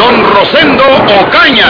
Don 0.00 0.24
Rosendo 0.34 0.84
Ocaña. 1.20 1.66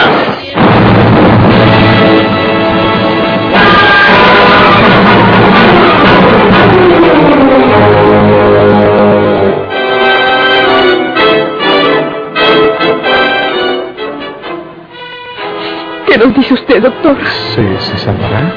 ¿Qué 16.07 16.17
nos 16.17 16.33
dice 16.35 16.53
usted, 16.53 16.81
doctor? 16.81 17.17
¿Se, 17.53 17.79
se 17.79 17.97
salvará? 17.97 18.53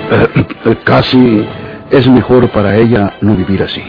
Eh, 0.67 0.77
casi 0.85 1.45
es 1.91 2.07
mejor 2.07 2.49
para 2.51 2.77
ella 2.77 3.15
no 3.21 3.35
vivir 3.35 3.65
así. 3.65 3.83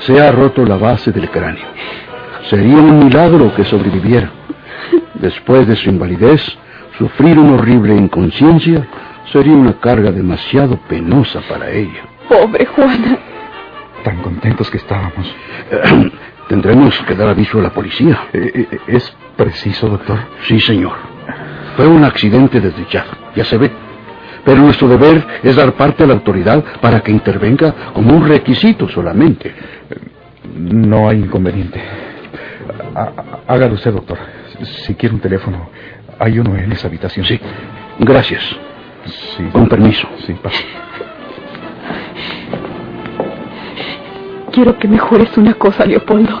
Se 0.00 0.20
ha 0.20 0.30
roto 0.30 0.62
la 0.66 0.76
base 0.76 1.10
del 1.10 1.30
cráneo. 1.30 1.64
Sería 2.50 2.76
un 2.76 2.98
milagro 2.98 3.54
que 3.54 3.64
sobreviviera. 3.64 4.43
Después 5.24 5.66
de 5.66 5.74
su 5.76 5.88
invalidez, 5.88 6.42
sufrir 6.98 7.38
una 7.38 7.54
horrible 7.54 7.94
inconsciencia 7.96 8.86
sería 9.32 9.54
una 9.54 9.72
carga 9.80 10.12
demasiado 10.12 10.76
penosa 10.86 11.40
para 11.48 11.70
ella. 11.70 12.02
Pobre 12.28 12.66
Juana. 12.66 13.18
Tan 14.04 14.20
contentos 14.20 14.70
que 14.70 14.76
estábamos. 14.76 15.34
Eh, 15.70 16.10
tendremos 16.48 17.00
que 17.06 17.14
dar 17.14 17.28
aviso 17.30 17.58
a 17.58 17.62
la 17.62 17.70
policía. 17.70 18.18
Eh, 18.34 18.66
eh, 18.70 18.78
¿Es 18.86 19.16
preciso, 19.34 19.88
doctor? 19.88 20.18
Sí, 20.42 20.60
señor. 20.60 20.92
Fue 21.74 21.86
un 21.86 22.04
accidente 22.04 22.60
desdichado, 22.60 23.10
ya 23.34 23.44
se 23.46 23.56
ve. 23.56 23.70
Pero 24.44 24.60
nuestro 24.60 24.88
deber 24.88 25.26
es 25.42 25.56
dar 25.56 25.72
parte 25.72 26.04
a 26.04 26.06
la 26.06 26.12
autoridad 26.12 26.62
para 26.82 27.00
que 27.00 27.10
intervenga 27.10 27.74
como 27.94 28.14
un 28.14 28.28
requisito 28.28 28.86
solamente. 28.90 29.54
No 30.54 31.08
hay 31.08 31.20
inconveniente. 31.20 31.80
Há- 32.94 33.12
Hágalo 33.48 33.72
usted, 33.74 33.90
doctor. 33.92 34.18
Si 34.62 34.94
quiere 34.94 35.14
un 35.14 35.20
teléfono, 35.20 35.70
hay 36.18 36.38
uno 36.38 36.56
en 36.56 36.72
esa 36.72 36.88
habitación. 36.88 37.26
Sí, 37.26 37.40
gracias. 37.98 38.42
Sí. 39.36 39.44
Con 39.52 39.68
permiso. 39.68 40.08
Sí, 40.26 40.32
pase. 40.34 40.64
Quiero 44.52 44.78
que 44.78 44.86
me 44.86 44.98
jures 44.98 45.36
una 45.36 45.54
cosa, 45.54 45.84
Leopoldo. 45.84 46.40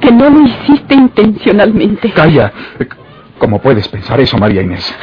Que 0.00 0.12
no 0.12 0.30
lo 0.30 0.42
hiciste 0.42 0.94
intencionalmente. 0.94 2.10
Calla. 2.10 2.52
¿Cómo 3.38 3.60
puedes 3.60 3.88
pensar 3.88 4.20
eso, 4.20 4.38
María 4.38 4.62
Inés? 4.62 4.94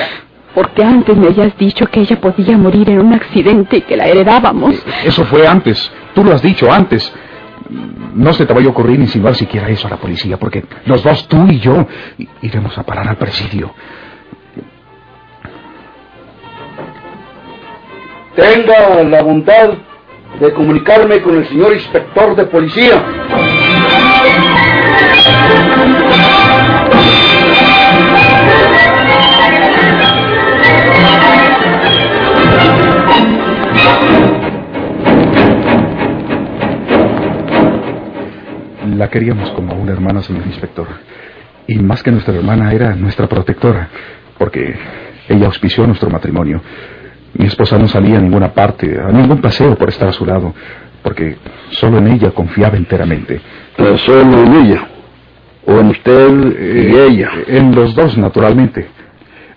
Porque 0.54 0.84
antes 0.84 1.18
me 1.18 1.28
habías 1.28 1.58
dicho 1.58 1.86
que 1.88 2.00
ella 2.00 2.20
podía 2.20 2.58
morir 2.58 2.90
en 2.90 3.00
un 3.00 3.14
accidente 3.14 3.78
y 3.78 3.82
que 3.82 3.98
la 3.98 4.08
heredábamos. 4.08 4.76
Eso 5.04 5.26
fue 5.26 5.46
antes. 5.46 5.92
Tú 6.14 6.24
lo 6.24 6.34
has 6.34 6.42
dicho 6.42 6.72
antes. 6.72 7.14
No 7.70 8.34
se 8.34 8.46
te 8.46 8.54
vaya 8.54 8.68
a 8.68 8.72
ocurrir 8.72 9.00
insinuar 9.00 9.36
siquiera 9.36 9.68
eso 9.70 9.88
a 9.88 9.92
la 9.92 9.98
policía, 9.98 10.38
porque 10.38 10.64
los 10.86 11.04
dos, 11.04 11.28
tú 11.28 11.48
y 11.48 11.60
yo, 11.60 11.88
iremos 12.42 12.78
a 12.78 12.84
parar 12.84 13.08
al 13.08 13.18
presidio. 13.18 13.74
Tenga 18.36 19.04
la 19.04 19.24
bondad 19.24 19.74
de 20.40 20.54
comunicarme 20.54 21.22
con 21.22 21.38
el 21.38 21.48
señor 21.48 21.74
inspector 21.74 22.36
de 22.36 22.46
policía. 22.46 23.04
La 38.86 39.10
queríamos 39.10 39.50
como 39.52 39.74
una 39.76 39.94
hermana, 39.94 40.22
señor 40.22 40.46
inspector. 40.46 40.88
Y 41.68 41.80
más 41.80 42.04
que 42.04 42.12
nuestra 42.12 42.36
hermana, 42.36 42.72
era 42.72 42.96
nuestra 42.96 43.28
protectora, 43.28 43.90
porque 44.38 44.76
ella 45.28 45.48
auspició 45.48 45.88
nuestro 45.88 46.10
matrimonio. 46.10 46.62
Mi 47.34 47.46
esposa 47.46 47.78
no 47.80 47.88
salía 47.88 48.18
a 48.18 48.22
ninguna 48.22 48.54
parte, 48.54 49.00
a 49.00 49.12
ningún 49.12 49.42
paseo 49.42 49.76
por 49.76 49.90
estar 49.90 50.08
a 50.08 50.14
su 50.14 50.26
lado, 50.26 50.54
porque 51.02 51.38
solo 51.72 51.98
en 51.98 52.08
ella 52.08 52.32
confiaba 52.32 52.78
enteramente. 52.78 53.42
Eh, 53.78 53.98
solo 54.06 54.44
en 54.44 54.54
ella. 54.54 54.88
O 55.66 55.80
en 55.80 55.88
usted 55.88 56.30
y 56.60 56.96
ella. 56.96 57.32
En 57.48 57.74
los 57.74 57.96
dos, 57.96 58.18
naturalmente. 58.18 58.88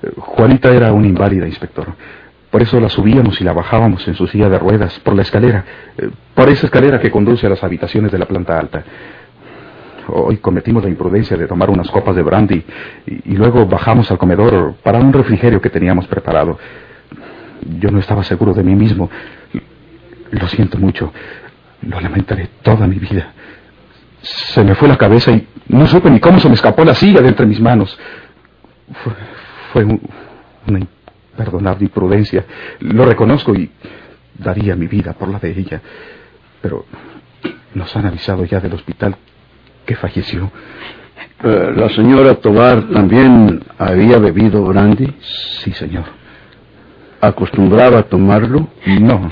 Eh, 0.03 0.11
Juanita 0.17 0.75
era 0.75 0.93
una 0.93 1.07
inválida, 1.07 1.47
inspector. 1.47 1.87
Por 2.51 2.63
eso 2.63 2.81
la 2.81 2.89
subíamos 2.89 3.41
y 3.41 3.45
la 3.45 3.53
bajábamos 3.53 4.07
en 4.09 4.15
su 4.15 4.27
silla 4.27 4.49
de 4.49 4.59
ruedas 4.59 4.99
por 5.01 5.15
la 5.15 5.23
escalera, 5.23 5.65
eh, 5.99 6.09
por 6.35 6.49
esa 6.49 6.67
escalera 6.67 6.99
que 6.99 7.11
conduce 7.11 7.47
a 7.47 7.51
las 7.51 7.63
habitaciones 7.63 8.11
de 8.11 8.19
la 8.19 8.25
planta 8.27 8.59
alta. 8.59 8.83
Hoy 10.11 10.39
cometimos 10.39 10.83
la 10.83 10.89
imprudencia 10.89 11.37
de 11.37 11.47
tomar 11.47 11.69
unas 11.69 11.91
copas 11.91 12.17
de 12.17 12.23
brandy 12.23 12.65
y, 13.07 13.37
luego 13.37 13.67
bajamos 13.67 14.11
al 14.11 14.17
comedor 14.17 14.77
para 14.83 14.99
un 14.99 15.13
refrigerio 15.13 15.61
que 15.61 15.69
teníamos 15.69 16.07
preparado. 16.07 16.59
Yo 17.79 17.91
no 17.91 17.99
estaba 17.99 18.25
seguro 18.25 18.55
de 18.55 18.63
mí 18.63 18.75
mismo. 18.75 19.11
Lo 20.31 20.49
siento 20.49 20.79
mucho. 20.79 21.13
Lo 21.83 22.01
lamentaré 22.01 22.49
toda 22.63 22.87
mi 22.87 22.97
vida. 22.99 23.33
Se 24.23 24.65
me 24.65 24.75
fue 24.75 24.89
la 24.89 24.97
cabeza 24.97 25.33
y 25.33 25.47
no 25.69 25.87
supe 25.87 26.09
ni 26.11 26.21
cómo 26.21 26.41
se 26.41 26.49
me 26.49 26.55
escapó 26.55 26.85
la 26.87 26.95
silla 26.95 27.21
de 27.21 27.29
entre 27.29 27.45
mis 27.45 27.61
manos. 27.61 27.99
Fue, 29.05 29.13
fue 29.75 29.85
un- 29.85 30.01
una 30.67 30.79
imperdonable 31.39 31.85
imprudencia. 31.85 32.45
Lo 32.81 33.05
reconozco 33.05 33.55
y 33.55 33.71
daría 34.37 34.75
mi 34.75 34.87
vida 34.87 35.13
por 35.13 35.29
la 35.29 35.39
de 35.39 35.51
ella. 35.51 35.81
Pero 36.61 36.85
nos 37.75 37.95
han 37.97 38.07
avisado 38.07 38.45
ya 38.45 38.61
del 38.61 38.75
hospital 38.75 39.17
que 39.87 39.95
falleció. 39.95 40.51
Eh, 41.43 41.73
la 41.75 41.89
señora 41.91 42.35
Tobar 42.35 42.89
también 42.89 43.63
había 43.79 44.19
bebido 44.19 44.65
brandy. 44.65 45.15
Sí, 45.21 45.73
señor. 45.73 46.05
¿Acostumbraba 47.21 48.01
a 48.01 48.03
tomarlo? 48.03 48.69
No, 49.01 49.31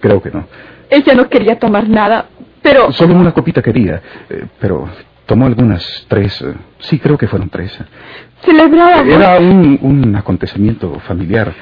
creo 0.00 0.22
que 0.22 0.30
no. 0.30 0.46
Ella 0.90 1.14
no 1.14 1.28
quería 1.28 1.58
tomar 1.58 1.88
nada, 1.88 2.26
pero 2.62 2.92
Solo 2.92 3.14
una 3.14 3.32
copita 3.32 3.62
quería, 3.62 4.00
eh, 4.28 4.46
pero 4.60 4.88
tomó 5.26 5.46
algunas 5.46 6.06
tres. 6.08 6.40
eh, 6.42 6.54
sí, 6.78 6.98
creo 6.98 7.16
que 7.18 7.26
fueron 7.28 7.48
tres. 7.48 7.76
celebrábamos. 8.42 9.12
Era 9.14 9.38
un, 9.38 9.78
un 9.82 10.16
acontecimiento 10.16 10.98
familiar. 11.00 11.52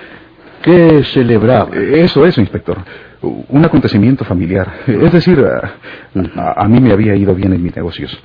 ¿Qué 0.63 1.03
celebraba? 1.05 1.71
Eh, 1.77 2.03
Eso, 2.05 2.25
eso, 2.27 2.41
inspector. 2.41 2.79
Un 3.21 3.65
acontecimiento 3.65 4.25
familiar. 4.25 4.73
Es 4.87 5.13
decir, 5.13 5.39
a, 5.45 6.41
a- 6.41 6.65
a 6.65 6.69
mí 6.69 6.81
me 6.81 6.93
había 6.93 7.15
ido 7.15 7.35
bien 7.35 7.53
en 7.53 7.63
mis 7.63 7.75
negocios. 7.75 8.17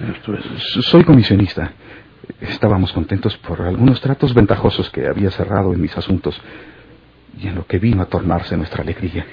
Soy 0.81 1.03
comisionista. 1.03 1.71
Estábamos 2.41 2.91
contentos 2.93 3.37
por 3.37 3.61
algunos 3.61 4.01
tratos 4.01 4.33
ventajosos 4.33 4.89
que 4.89 5.07
había 5.07 5.31
cerrado 5.31 5.73
en 5.73 5.81
mis 5.81 5.95
asuntos 5.97 6.39
y 7.39 7.47
en 7.47 7.55
lo 7.55 7.65
que 7.65 7.77
vino 7.79 8.01
a 8.01 8.05
tornarse 8.05 8.57
nuestra 8.57 8.83
alegría. 8.83 9.25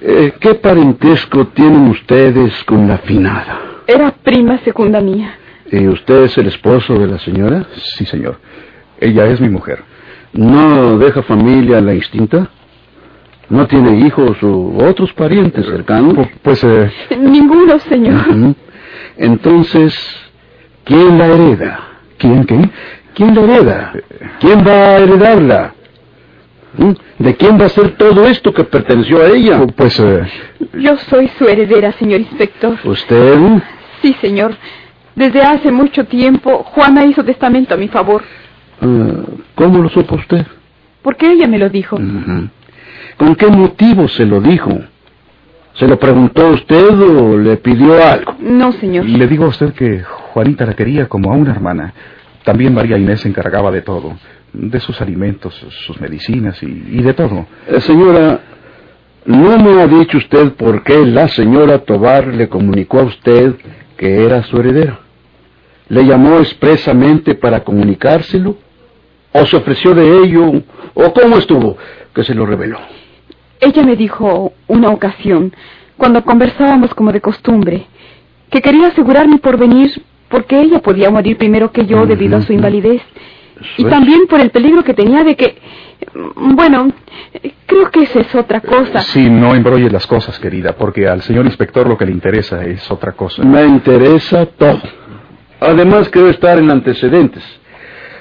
Eh, 0.00 0.34
¿Qué 0.38 0.54
parentesco 0.54 1.48
tienen 1.48 1.88
ustedes 1.88 2.62
con 2.64 2.86
la 2.86 2.98
finada? 2.98 3.58
Era 3.94 4.10
prima 4.12 4.58
segunda 4.64 5.00
mía. 5.00 5.34
¿Y 5.70 5.86
usted 5.88 6.24
es 6.24 6.38
el 6.38 6.46
esposo 6.48 6.94
de 6.98 7.06
la 7.06 7.18
señora? 7.18 7.66
Sí, 7.96 8.04
señor. 8.04 8.38
Ella 9.00 9.26
es 9.26 9.40
mi 9.40 9.48
mujer. 9.48 9.82
¿No 10.32 10.98
deja 10.98 11.22
familia 11.22 11.80
la 11.80 11.94
instinta? 11.94 12.50
¿No 13.48 13.66
tiene 13.66 14.06
hijos 14.06 14.40
u 14.42 14.78
otros 14.80 15.12
parientes 15.14 15.64
cercanos? 15.66 16.14
Pu- 16.14 16.30
Pues, 16.42 16.62
eh, 16.64 16.90
Ninguno, 17.18 17.78
señor. 17.80 18.54
Entonces, 19.16 19.92
¿quién 20.84 21.18
la 21.18 21.26
hereda? 21.26 21.80
¿quién 22.18 22.44
qué? 22.44 22.70
¿Quién 23.14 23.34
la 23.34 23.40
hereda? 23.42 23.92
¿Quién 24.40 24.64
va 24.66 24.72
a 24.72 24.96
heredarla? 24.98 25.74
¿Mm? 26.78 26.92
¿De 27.18 27.34
quién 27.36 27.60
va 27.60 27.64
a 27.66 27.68
ser 27.70 27.96
todo 27.96 28.24
esto 28.26 28.52
que 28.54 28.62
perteneció 28.64 29.20
a 29.22 29.28
ella? 29.28 29.60
Pu- 29.62 29.72
Pues, 29.74 29.98
eh, 29.98 30.22
Yo 30.74 30.96
soy 31.10 31.28
su 31.38 31.44
heredera, 31.48 31.90
señor 31.92 32.20
inspector. 32.20 32.76
¿Usted? 32.84 33.36
Sí, 34.02 34.14
señor. 34.20 34.54
Desde 35.14 35.42
hace 35.42 35.70
mucho 35.72 36.04
tiempo, 36.06 36.62
Juana 36.64 37.04
hizo 37.04 37.24
testamento 37.24 37.74
a 37.74 37.76
mi 37.76 37.88
favor, 37.88 38.22
Ah, 38.82 39.22
¿Cómo 39.54 39.82
lo 39.82 39.88
supo 39.90 40.14
usted? 40.16 40.46
porque 41.02 41.30
ella 41.32 41.46
me 41.46 41.58
lo 41.58 41.68
dijo. 41.68 41.96
¿Con 43.16 43.34
qué 43.36 43.46
motivo 43.48 44.08
se 44.08 44.24
lo 44.24 44.40
dijo? 44.40 44.70
¿Se 45.74 45.86
lo 45.86 45.98
preguntó 45.98 46.48
usted 46.48 46.90
o 47.00 47.38
le 47.38 47.56
pidió 47.58 48.02
algo? 48.04 48.34
No, 48.40 48.72
señor. 48.72 49.04
le 49.06 49.26
digo 49.26 49.44
a 49.44 49.48
usted 49.48 49.72
que 49.74 50.02
Juanita 50.02 50.64
la 50.66 50.74
quería 50.74 51.08
como 51.08 51.32
a 51.32 51.36
una 51.36 51.52
hermana. 51.52 51.92
También 52.44 52.74
María 52.74 52.96
Inés 52.98 53.20
se 53.20 53.28
encargaba 53.28 53.70
de 53.70 53.82
todo, 53.82 54.14
de 54.52 54.80
sus 54.80 55.00
alimentos, 55.00 55.54
sus 55.86 56.00
medicinas 56.00 56.62
y, 56.62 56.66
y 56.66 57.02
de 57.02 57.12
todo. 57.14 57.46
Eh, 57.68 57.80
señora, 57.80 58.40
¿no 59.26 59.58
me 59.58 59.80
ha 59.82 59.86
dicho 59.86 60.16
usted 60.18 60.52
por 60.54 60.82
qué 60.82 61.04
la 61.04 61.28
señora 61.28 61.78
Tobar 61.78 62.26
le 62.28 62.48
comunicó 62.48 63.00
a 63.00 63.04
usted 63.04 63.54
que 64.00 64.24
era 64.24 64.42
su 64.44 64.58
heredera? 64.58 64.98
¿Le 65.90 66.06
llamó 66.06 66.38
expresamente 66.38 67.34
para 67.34 67.62
comunicárselo? 67.62 68.56
¿O 69.30 69.44
se 69.44 69.58
ofreció 69.58 69.94
de 69.94 70.24
ello? 70.24 70.62
¿O 70.94 71.12
cómo 71.12 71.36
estuvo 71.36 71.76
que 72.14 72.24
se 72.24 72.34
lo 72.34 72.46
reveló? 72.46 72.78
Ella 73.60 73.82
me 73.82 73.96
dijo 73.96 74.54
una 74.68 74.88
ocasión, 74.88 75.52
cuando 75.98 76.24
conversábamos 76.24 76.94
como 76.94 77.12
de 77.12 77.20
costumbre, 77.20 77.88
que 78.50 78.62
quería 78.62 78.86
asegurar 78.86 79.28
mi 79.28 79.36
porvenir 79.36 80.02
porque 80.30 80.58
ella 80.58 80.78
podía 80.78 81.10
morir 81.10 81.36
primero 81.36 81.70
que 81.70 81.84
yo 81.84 82.06
debido 82.06 82.38
a 82.38 82.42
su 82.42 82.54
invalidez. 82.54 83.02
Y 83.76 83.84
también 83.84 84.26
por 84.28 84.40
el 84.40 84.50
peligro 84.50 84.82
que 84.84 84.94
tenía 84.94 85.24
de 85.24 85.36
que... 85.36 85.58
Bueno, 86.34 86.92
creo 87.66 87.90
que 87.90 88.02
esa 88.02 88.20
es 88.20 88.34
otra 88.34 88.60
cosa. 88.60 89.00
Sí, 89.02 89.28
no 89.28 89.54
embrolle 89.54 89.90
las 89.90 90.06
cosas, 90.06 90.38
querida, 90.38 90.74
porque 90.76 91.06
al 91.06 91.22
señor 91.22 91.44
inspector 91.44 91.86
lo 91.86 91.96
que 91.96 92.06
le 92.06 92.12
interesa 92.12 92.64
es 92.64 92.90
otra 92.90 93.12
cosa. 93.12 93.42
Me 93.44 93.64
interesa 93.64 94.46
todo. 94.46 94.80
Además, 95.60 96.08
quiero 96.08 96.30
estar 96.30 96.58
en 96.58 96.70
antecedentes. 96.70 97.44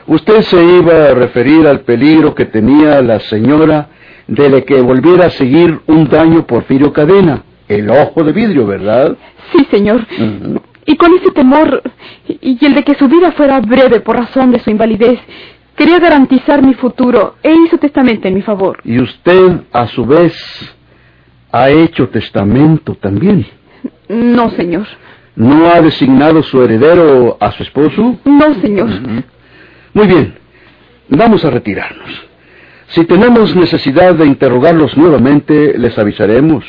Usted 0.08 0.42
se 0.42 0.64
iba 0.64 1.10
a 1.10 1.14
referir 1.14 1.68
al 1.68 1.82
peligro 1.82 2.36
que 2.36 2.46
tenía 2.46 3.02
la 3.02 3.20
señora 3.22 3.90
de 4.28 4.64
que 4.64 4.82
volviera 4.82 5.28
a 5.28 5.30
seguir 5.30 5.80
un 5.88 6.08
daño 6.08 6.46
Porfirio 6.46 6.94
Cadena, 6.94 7.44
el 7.68 7.90
ojo 7.90 8.24
de 8.24 8.32
vidrio, 8.32 8.68
¿verdad? 8.68 9.16
Sí, 9.52 9.68
señor. 9.72 10.06
Y 10.90 10.96
con 10.98 11.14
ese 11.14 11.30
temor 11.30 11.84
y 12.28 12.66
el 12.66 12.74
de 12.74 12.84
que 12.84 12.96
su 12.96 13.08
vida 13.08 13.32
fuera 13.34 13.60
breve 13.60 14.00
por 14.00 14.16
razón 14.16 14.52
de 14.52 14.60
su 14.60 14.72
invalidez, 14.72 15.20
quería 15.76 16.00
garantizar 16.00 16.64
mi 16.64 16.74
futuro 16.74 17.36
e 17.44 17.54
hizo 17.54 17.78
testamento 17.78 18.28
en 18.28 18.34
mi 18.34 18.42
favor. 18.42 18.80
¿Y 18.84 19.00
usted, 19.00 19.62
a 19.72 19.86
su 19.86 20.04
vez, 20.04 20.34
ha 21.52 21.70
hecho 21.70 22.10
testamento 22.10 22.96
también? 22.96 23.46
No, 24.08 24.50
señor. 24.50 24.88
¿No 25.36 25.68
ha 25.70 25.80
designado 25.80 26.42
su 26.42 26.60
heredero 26.64 27.38
a 27.40 27.52
su 27.52 27.62
esposo? 27.62 28.18
No, 28.26 28.56
señor. 28.56 28.90
Muy 29.94 30.08
bien, 30.08 30.34
vamos 31.08 31.46
a 31.46 31.52
retirarnos. 31.52 32.10
Si 32.88 33.06
tenemos 33.06 33.56
necesidad 33.56 34.16
de 34.16 34.26
interrogarlos 34.26 34.98
nuevamente, 34.98 35.78
les 35.78 35.96
avisaremos. 36.00 36.66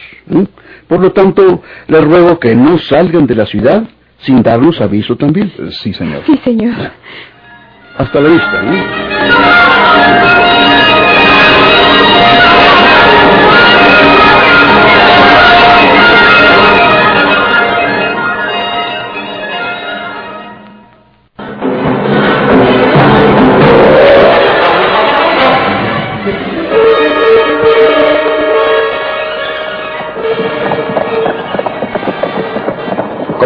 Por 0.89 1.01
lo 1.01 1.13
tanto, 1.13 1.63
les 1.87 2.05
ruego 2.05 2.39
que 2.39 2.55
no 2.55 2.77
salgan 2.77 3.27
de 3.27 3.35
la 3.35 3.47
ciudad 3.47 3.89
sin 4.23 4.43
darnos 4.43 4.81
aviso 4.81 5.17
también. 5.17 5.53
Sí, 5.71 5.93
señor. 5.93 6.23
Sí, 6.27 6.39
señor. 6.45 6.93
Hasta 7.99 8.21
la 8.21 8.29
vista. 8.29 8.63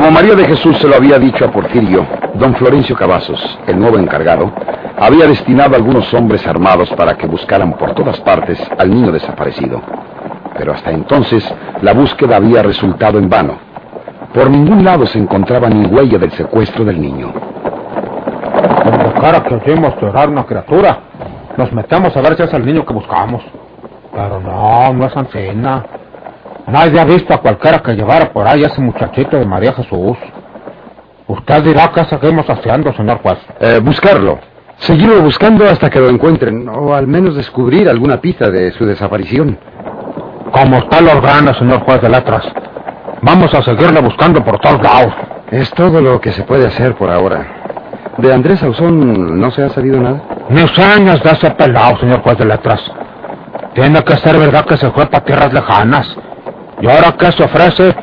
Como 0.04 0.16
María 0.16 0.34
de 0.34 0.44
Jesús 0.44 0.76
se 0.76 0.86
lo 0.86 0.96
había 0.96 1.18
dicho 1.18 1.46
a 1.46 1.50
Porfirio, 1.50 2.06
don 2.34 2.54
Florencio 2.56 2.94
Cavazos, 2.94 3.40
el 3.66 3.80
nuevo 3.80 3.96
encargado, 3.96 4.52
había 4.98 5.26
destinado 5.26 5.76
algunos 5.76 6.12
hombres 6.12 6.46
armados 6.46 6.90
para 6.90 7.16
que 7.16 7.26
buscaran 7.26 7.72
por 7.78 7.94
todas 7.94 8.20
partes 8.20 8.60
al 8.76 8.90
niño 8.90 9.10
desaparecido. 9.10 9.80
Pero 10.58 10.74
hasta 10.74 10.90
entonces 10.90 11.42
la 11.80 11.94
búsqueda 11.94 12.36
había 12.36 12.62
resultado 12.62 13.18
en 13.18 13.30
vano. 13.30 13.56
Por 14.34 14.50
ningún 14.50 14.84
lado 14.84 15.06
se 15.06 15.18
encontraba 15.18 15.70
ni 15.70 15.86
huella 15.86 16.18
del 16.18 16.32
secuestro 16.32 16.84
del 16.84 17.00
niño. 17.00 17.32
De 17.32 19.20
cara 19.22 19.42
que 19.42 19.70
oímos 19.70 19.94
llorar 20.02 20.28
una 20.28 20.44
criatura, 20.44 20.98
nos 21.56 21.72
metemos 21.72 22.14
a 22.14 22.20
ver 22.20 22.36
si 22.36 22.42
es 22.42 22.52
el 22.52 22.66
niño 22.66 22.84
que 22.84 22.92
buscamos. 22.92 23.42
Pero 24.12 24.38
no, 24.38 24.92
no 24.92 25.06
es 25.06 25.16
Ancina. 25.16 25.82
Nadie 26.66 26.98
ha 26.98 27.04
visto 27.04 27.34
a 27.34 27.38
cualquiera 27.38 27.80
que 27.80 27.92
llevara 27.92 28.32
por 28.32 28.46
ahí 28.46 28.64
a 28.64 28.68
ese 28.68 28.80
muchachito 28.80 29.36
de 29.36 29.44
María 29.44 29.72
Jesús. 29.74 30.16
Usted 31.26 31.62
dirá 31.62 31.90
qué 31.94 32.04
seguimos 32.04 32.48
haciendo, 32.48 32.92
señor 32.94 33.18
juez. 33.22 33.38
Eh, 33.60 33.80
buscarlo. 33.82 34.38
Seguirlo 34.78 35.22
buscando 35.22 35.64
hasta 35.64 35.88
que 35.88 36.00
lo 36.00 36.08
encuentren, 36.08 36.68
o 36.68 36.94
al 36.94 37.06
menos 37.06 37.36
descubrir 37.36 37.88
alguna 37.88 38.20
pista 38.20 38.50
de 38.50 38.72
su 38.72 38.84
desaparición. 38.84 39.58
Como 40.50 40.78
usted 40.78 41.00
lo 41.00 41.12
ordena, 41.12 41.54
señor 41.54 41.80
juez 41.80 42.00
de 42.00 42.08
letras. 42.08 42.44
Vamos 43.22 43.54
a 43.54 43.62
seguirle 43.62 44.00
buscando 44.00 44.44
por 44.44 44.58
todos 44.58 44.82
lados. 44.82 45.14
Es 45.50 45.70
todo 45.70 46.00
lo 46.00 46.20
que 46.20 46.32
se 46.32 46.42
puede 46.42 46.66
hacer 46.66 46.94
por 46.94 47.10
ahora. 47.10 47.46
¿De 48.18 48.32
Andrés 48.32 48.62
Ausón 48.62 49.40
no 49.40 49.50
se 49.50 49.62
ha 49.62 49.68
sabido 49.70 50.00
nada? 50.00 50.22
Ni 50.48 50.60
años 50.60 51.22
de 51.22 51.30
ese 51.30 51.50
pelado, 51.52 51.98
señor 51.98 52.22
juez 52.22 52.38
de 52.38 52.44
letras. 52.44 52.80
Tiene 53.74 54.02
que 54.02 54.16
ser 54.16 54.38
verdad 54.38 54.64
que 54.64 54.76
se 54.76 54.90
fue 54.90 55.06
para 55.06 55.24
tierras 55.24 55.52
lejanas. 55.52 56.16
¿Y 56.80 56.86
ahora 56.86 57.14
qué 57.18 57.32
se 57.32 57.42
ofrece? 57.42 57.94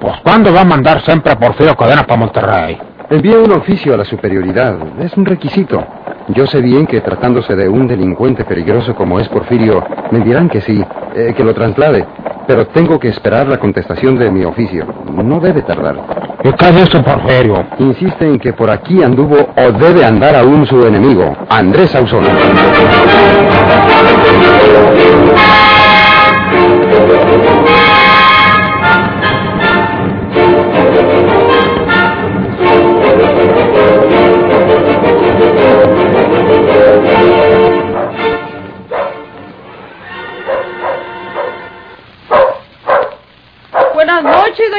Pues 0.00 0.14
¿cuándo 0.22 0.52
va 0.52 0.62
a 0.62 0.64
mandar 0.64 1.02
siempre 1.02 1.32
a 1.32 1.38
Porfirio 1.38 1.76
Cadena 1.76 2.04
para 2.04 2.20
Monterrey? 2.20 2.78
Envía 3.10 3.38
un 3.38 3.52
oficio 3.52 3.94
a 3.94 3.96
la 3.98 4.04
superioridad. 4.04 4.76
Es 5.00 5.16
un 5.16 5.24
requisito. 5.24 5.84
Yo 6.28 6.46
sé 6.46 6.62
bien 6.62 6.86
que 6.86 7.00
tratándose 7.02 7.54
de 7.54 7.68
un 7.68 7.86
delincuente 7.86 8.44
peligroso 8.44 8.94
como 8.94 9.20
es 9.20 9.28
Porfirio, 9.28 9.84
me 10.10 10.20
dirán 10.20 10.48
que 10.48 10.62
sí, 10.62 10.82
eh, 11.14 11.34
que 11.36 11.44
lo 11.44 11.52
traslade. 11.52 12.06
Pero 12.46 12.66
tengo 12.68 12.98
que 12.98 13.08
esperar 13.08 13.46
la 13.46 13.58
contestación 13.58 14.18
de 14.18 14.30
mi 14.30 14.44
oficio. 14.44 14.86
No 15.12 15.38
debe 15.38 15.62
tardar. 15.62 15.96
¿Y 16.42 16.52
qué 16.52 16.72
dice 16.72 17.00
Porfirio? 17.00 17.66
Insiste 17.78 18.26
en 18.26 18.38
que 18.38 18.52
por 18.52 18.70
aquí 18.70 19.02
anduvo 19.02 19.36
o 19.56 19.72
debe 19.72 20.04
andar 20.04 20.34
aún 20.34 20.66
su 20.66 20.86
enemigo, 20.86 21.36
Andrés 21.48 21.94
Ausón. 21.94 22.24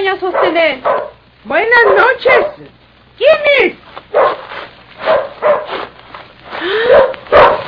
Doña 0.05 0.19
Sostener. 0.19 0.79
Buenas 1.45 1.85
noches. 1.97 2.45
¿Quién 3.17 3.37
es? 3.59 3.73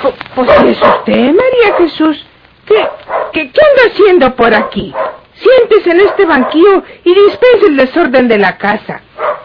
Pues, 0.01 0.15
pues 0.35 0.49
es 0.63 0.81
usted, 0.81 1.33
María 1.33 1.77
Jesús. 1.79 2.25
¿Qué, 2.67 2.87
qué, 3.33 3.51
qué 3.51 3.61
anda 3.61 3.93
haciendo 3.93 4.35
por 4.35 4.53
aquí? 4.53 4.93
Siéntese 5.33 5.91
en 5.91 6.01
este 6.01 6.25
banquillo 6.25 6.83
y 7.03 7.13
dispense 7.13 7.67
el 7.67 7.77
desorden 7.77 8.27
de 8.27 8.37
la 8.37 8.57
casa. 8.57 9.01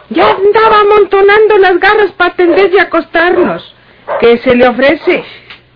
Ya 0.09 0.29
andaba 0.29 0.81
amontonando 0.81 1.57
las 1.57 1.79
garras 1.79 2.11
para 2.11 2.33
atender 2.33 2.71
y 2.73 2.79
acostarnos. 2.79 3.75
¿Qué 4.19 4.37
se 4.39 4.55
le 4.55 4.67
ofrece? 4.67 5.23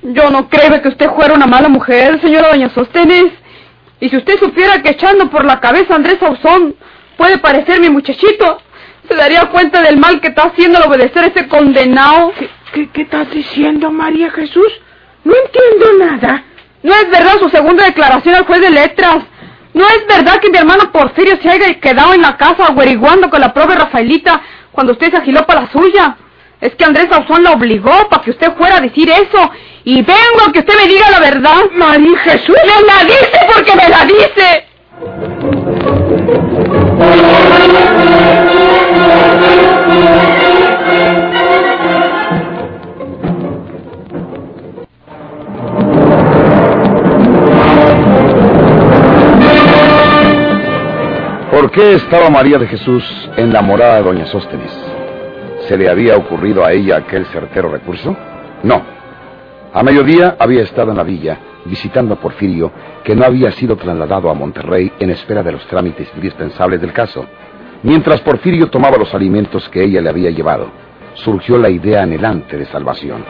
Yo 0.04 0.30
no 0.30 0.50
creo 0.50 0.82
que 0.82 0.90
usted 0.90 1.10
fuera 1.12 1.34
una 1.34 1.48
mala 1.48 1.70
mujer, 1.70 2.20
señora 2.22 2.50
doña 2.50 2.70
Sostenes. 2.70 3.32
Y 4.00 4.10
si 4.10 4.18
usted 4.18 4.38
supiera 4.38 4.82
que 4.82 4.90
echando 4.90 5.30
por 5.30 5.46
la 5.46 5.60
cabeza 5.60 5.94
a 5.94 5.96
Andrés 5.96 6.22
Ausón 6.22 6.76
puede 7.18 7.38
parecer 7.40 7.80
mi 7.80 7.90
muchachito, 7.90 8.62
se 9.08 9.16
daría 9.16 9.46
cuenta 9.46 9.82
del 9.82 9.98
mal 9.98 10.22
que 10.22 10.30
está 10.30 10.44
haciendo 10.44 10.78
al 10.78 10.90
obedecer 10.90 11.24
a 11.24 11.28
ese 11.28 11.48
condenado. 11.48 12.32
¿Qué, 12.38 12.50
qué, 12.74 12.90
qué 12.90 13.02
estás 13.04 13.30
diciendo, 13.32 13.92
María 13.92 14.30
Jesús? 14.32 14.72
No 15.24 15.34
entiendo 15.36 16.06
nada. 16.06 16.44
No 16.84 16.94
es 16.94 17.10
verdad 17.10 17.34
su 17.40 17.50
segunda 17.50 17.86
declaración 17.86 18.36
al 18.36 18.46
juez 18.46 18.62
de 18.62 18.70
letras. 18.70 19.18
No 19.74 19.86
es 19.88 20.08
verdad 20.08 20.40
que 20.40 20.50
mi 20.50 20.58
hermano 20.58 20.92
Porfirio 20.92 21.38
se 21.42 21.50
haya 21.50 21.74
quedado 21.80 22.14
en 22.14 22.22
la 22.22 22.38
casa 22.38 22.68
averiguando 22.68 23.30
con 23.30 23.42
la 23.42 23.54
pobre 23.54 23.76
Rafaelita 23.76 24.42
cuando 24.72 24.94
usted 24.94 25.12
se 25.12 25.18
agiló 25.18 25.46
para 25.46 25.62
la 25.62 25.72
suya. 25.72 26.18
Es 26.60 26.74
que 26.76 26.86
Andrés 26.86 27.08
Ausón 27.12 27.44
la 27.44 27.52
obligó 27.52 28.10
para 28.10 28.24
que 28.24 28.32
usted 28.32 28.54
fuera 28.56 28.78
a 28.78 28.82
decir 28.82 29.10
eso. 29.10 29.52
Y 29.84 30.02
vengo 30.02 30.48
a 30.48 30.52
que 30.52 30.60
usted 30.60 30.74
me 30.82 30.88
diga 30.88 31.12
la 31.12 31.20
verdad. 31.20 31.70
María 31.74 32.18
Jesús. 32.20 32.56
¡Me 32.66 32.88
la 32.88 33.04
dice 33.04 33.40
porque 33.54 33.76
me 33.76 33.90
la 33.90 34.06
dice! 34.06 35.57
¿Por 51.52 51.72
qué 51.72 51.94
estaba 51.96 52.30
María 52.30 52.58
de 52.58 52.68
Jesús 52.68 53.04
en 53.36 53.52
la 53.52 53.62
morada 53.62 53.98
de 53.98 54.04
Doña 54.04 54.26
Sóstenes? 54.28 54.72
se 55.68 55.78
le 55.78 55.90
había 55.90 56.16
ocurrido 56.16 56.66
a 56.66 56.72
ella 56.72 56.98
aquel 56.98 57.26
certero 57.26 57.70
recurso? 57.70 58.16
No. 58.64 58.82
A 59.74 59.84
mediodía 59.84 60.38
había 60.40 60.64
estado 60.64 60.92
en 60.92 60.98
la 60.98 61.04
villa 61.04 61.38
visitando 61.68 62.16
a 62.16 62.20
Porfirio, 62.20 62.72
que 63.04 63.16
no 63.16 63.26
había 63.26 63.52
sido 63.52 63.76
trasladado 63.76 64.30
a 64.30 64.34
Monterrey 64.34 64.92
en 65.00 65.10
espera 65.12 65.44
de 65.44 65.52
los 65.52 65.66
trámites 65.68 66.10
indispensables 66.16 66.82
del 66.82 66.94
caso. 66.94 67.26
Mientras 67.84 68.22
Porfirio 68.22 68.68
tomaba 68.68 68.98
los 68.98 69.14
alimentos 69.14 69.68
que 69.70 69.84
ella 69.84 70.02
le 70.02 70.10
había 70.10 70.32
llevado, 70.32 70.72
surgió 71.14 71.58
la 71.58 71.70
idea 71.70 72.04
anhelante 72.04 72.58
de 72.58 72.66
salvación. 72.66 73.24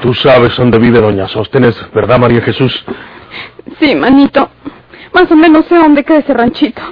Tú 0.00 0.14
sabes 0.14 0.56
dónde 0.56 0.78
vive 0.78 1.00
doña 1.00 1.28
Sóstenes, 1.28 1.76
¿verdad, 1.92 2.18
María 2.18 2.40
Jesús? 2.40 2.84
Sí, 3.80 3.94
manito. 3.94 4.48
Más 5.12 5.30
o 5.30 5.36
menos 5.36 5.66
sé 5.66 5.74
dónde 5.76 6.04
queda 6.04 6.18
ese 6.18 6.34
ranchito. 6.34 6.82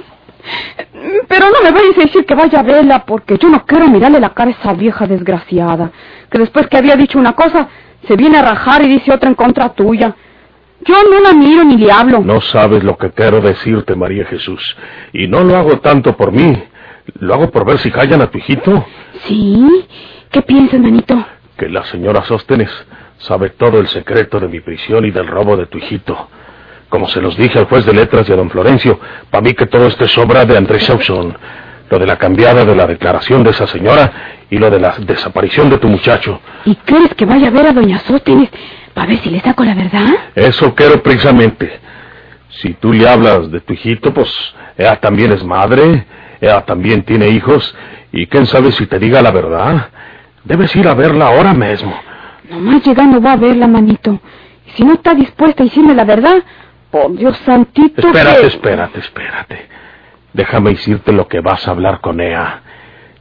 Pero 1.27 1.45
no 1.49 1.61
me 1.63 1.71
vayas 1.71 1.97
a 1.97 2.01
decir 2.01 2.25
que 2.25 2.35
vaya 2.35 2.59
a 2.59 2.63
verla, 2.63 3.05
porque 3.05 3.37
yo 3.37 3.49
no 3.49 3.65
quiero 3.65 3.87
mirarle 3.87 4.19
la 4.19 4.33
cara 4.33 4.51
a 4.51 4.53
esa 4.53 4.73
vieja 4.73 5.07
desgraciada, 5.07 5.91
que 6.29 6.39
después 6.39 6.67
que 6.67 6.77
había 6.77 6.95
dicho 6.95 7.19
una 7.19 7.33
cosa, 7.33 7.67
se 8.07 8.15
viene 8.15 8.37
a 8.37 8.41
rajar 8.41 8.83
y 8.83 8.87
dice 8.87 9.13
otra 9.13 9.29
en 9.29 9.35
contra 9.35 9.69
tuya. 9.69 10.15
Yo 10.81 10.95
no 11.09 11.19
la 11.19 11.33
miro 11.33 11.63
ni 11.63 11.77
le 11.77 11.91
hablo. 11.91 12.19
No 12.19 12.41
sabes 12.41 12.83
lo 12.83 12.97
que 12.97 13.09
quiero 13.11 13.41
decirte, 13.41 13.95
María 13.95 14.25
Jesús. 14.25 14.75
Y 15.13 15.27
no 15.27 15.43
lo 15.43 15.55
hago 15.55 15.79
tanto 15.79 16.15
por 16.15 16.31
mí. 16.31 16.63
Lo 17.19 17.33
hago 17.33 17.49
por 17.49 17.65
ver 17.65 17.79
si 17.79 17.91
callan 17.91 18.21
a 18.21 18.27
tu 18.27 18.37
hijito. 18.37 18.85
¿Sí? 19.23 19.85
¿Qué 20.29 20.41
piensas, 20.41 20.79
manito? 20.79 21.25
Que 21.57 21.69
la 21.69 21.85
señora 21.85 22.23
Sóstenes 22.23 22.69
sabe 23.19 23.51
todo 23.51 23.79
el 23.79 23.87
secreto 23.87 24.39
de 24.39 24.47
mi 24.47 24.59
prisión 24.59 25.05
y 25.05 25.11
del 25.11 25.27
robo 25.27 25.55
de 25.55 25.67
tu 25.67 25.77
hijito. 25.77 26.29
Como 26.89 27.07
se 27.07 27.21
los 27.21 27.35
dije 27.35 27.59
al 27.59 27.65
juez 27.65 27.85
de 27.85 27.93
letras 27.93 28.27
y 28.29 28.31
a 28.31 28.35
don 28.35 28.49
Florencio, 28.49 28.99
para 29.29 29.41
mí 29.41 29.53
que 29.53 29.65
todo 29.65 29.87
esto 29.87 30.05
es 30.05 30.17
obra 30.17 30.45
de 30.45 30.57
Andrés 30.57 30.83
Sauzón. 30.83 31.37
Lo 31.89 31.99
de 31.99 32.07
la 32.07 32.17
cambiada 32.17 32.65
de 32.65 32.75
la 32.75 32.87
declaración 32.87 33.43
de 33.43 33.51
esa 33.51 33.67
señora 33.67 34.11
y 34.49 34.57
lo 34.57 34.69
de 34.69 34.79
la 34.79 34.95
desaparición 34.99 35.69
de 35.69 35.77
tu 35.77 35.87
muchacho. 35.87 36.39
¿Y 36.65 36.75
crees 36.75 37.13
que 37.15 37.25
vaya 37.25 37.47
a 37.47 37.51
ver 37.51 37.67
a 37.67 37.73
doña 37.73 37.99
Sóstenes 37.99 38.49
para 38.93 39.07
ver 39.07 39.19
si 39.19 39.29
le 39.29 39.39
saco 39.41 39.63
la 39.63 39.75
verdad? 39.75 40.07
Eso 40.35 40.73
quiero 40.73 41.01
precisamente. 41.03 41.79
Si 42.61 42.73
tú 42.73 42.93
le 42.93 43.07
hablas 43.07 43.51
de 43.51 43.59
tu 43.59 43.73
hijito, 43.73 44.13
pues 44.13 44.29
ella 44.77 44.95
también 44.99 45.31
es 45.31 45.43
madre, 45.43 46.05
ella 46.39 46.61
también 46.61 47.03
tiene 47.03 47.29
hijos, 47.29 47.75
y 48.11 48.27
quién 48.27 48.45
sabe 48.45 48.71
si 48.71 48.87
te 48.87 48.97
diga 48.97 49.21
la 49.21 49.31
verdad. 49.31 49.89
Debes 50.43 50.75
ir 50.75 50.87
a 50.87 50.93
verla 50.93 51.27
ahora 51.27 51.53
mismo. 51.53 51.93
Nomás 52.49 52.83
llegando 52.85 53.21
va 53.21 53.33
a 53.33 53.37
verla, 53.37 53.67
manito. 53.67 54.19
Y 54.67 54.71
si 54.71 54.83
no 54.83 54.93
está 54.93 55.13
dispuesta 55.13 55.63
a 55.63 55.65
decirme 55.65 55.93
la 55.93 56.05
verdad, 56.05 56.43
por 56.91 57.15
Dios 57.15 57.37
santito. 57.45 58.07
Espérate, 58.07 58.41
que- 58.41 58.47
espérate, 58.47 58.99
espérate. 58.99 59.67
Déjame 60.33 60.71
decirte 60.71 61.11
lo 61.11 61.27
que 61.27 61.39
vas 61.39 61.67
a 61.67 61.71
hablar 61.71 62.01
con 62.01 62.19
ella. 62.19 62.61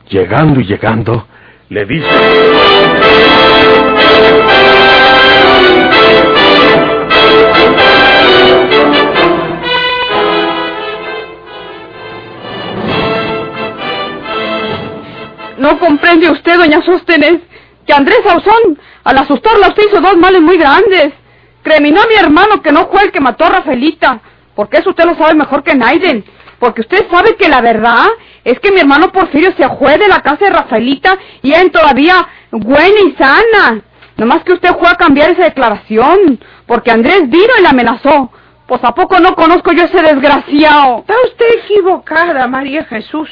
Llegando 0.08 0.60
y 0.60 0.64
llegando, 0.64 1.26
le 1.68 1.84
dice... 1.84 2.08
No 15.58 15.78
comprende 15.78 16.30
usted, 16.30 16.56
doña 16.58 16.82
Sóstenes, 16.82 17.40
que 17.86 17.92
Andrés 17.92 18.18
Sauzón, 18.24 18.78
al 19.04 19.18
asustarla, 19.18 19.68
usted 19.68 19.84
hizo 19.88 20.00
dos 20.00 20.16
males 20.16 20.40
muy 20.42 20.58
grandes. 20.58 21.12
Criminó 21.64 22.02
a 22.02 22.06
mi 22.06 22.14
hermano 22.14 22.60
que 22.62 22.70
no 22.70 22.88
fue 22.88 23.04
el 23.04 23.10
que 23.10 23.20
mató 23.20 23.46
a 23.46 23.48
Rafaelita, 23.48 24.20
porque 24.54 24.76
eso 24.76 24.90
usted 24.90 25.06
lo 25.06 25.16
sabe 25.16 25.34
mejor 25.34 25.64
que 25.64 25.74
Naiden. 25.74 26.22
Porque 26.58 26.82
usted 26.82 27.08
sabe 27.10 27.36
que 27.36 27.48
la 27.48 27.62
verdad 27.62 28.06
es 28.44 28.60
que 28.60 28.70
mi 28.70 28.80
hermano 28.80 29.10
Porfirio 29.10 29.50
se 29.56 29.66
fue 29.78 29.96
de 29.96 30.06
la 30.06 30.20
casa 30.20 30.44
de 30.44 30.50
Rafaelita 30.50 31.16
y 31.40 31.54
él 31.54 31.70
todavía 31.70 32.28
buena 32.52 33.00
y 33.06 33.12
sana. 33.12 33.80
Nomás 34.18 34.44
que 34.44 34.52
usted 34.52 34.76
fue 34.78 34.88
a 34.88 34.96
cambiar 34.96 35.30
esa 35.30 35.44
declaración, 35.44 36.38
porque 36.66 36.90
Andrés 36.90 37.30
vino 37.30 37.52
y 37.58 37.62
la 37.62 37.70
amenazó. 37.70 38.30
Pues 38.66 38.84
a 38.84 38.94
poco 38.94 39.18
no 39.18 39.34
conozco 39.34 39.72
yo 39.72 39.84
ese 39.84 40.02
desgraciado. 40.02 40.98
Está 40.98 41.14
usted 41.24 41.46
equivocada, 41.64 42.46
María 42.46 42.84
Jesús. 42.84 43.30